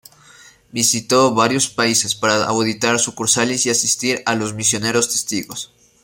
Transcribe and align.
Visitó 0.71 1.35
varios 1.35 1.67
países 1.69 2.15
para 2.15 2.45
auditar 2.45 2.97
sucursales 2.97 3.67
y 3.67 3.69
asistir 3.69 4.23
a 4.25 4.33
los 4.33 4.55
misioneros 4.55 5.09
Testigos. 5.11 5.71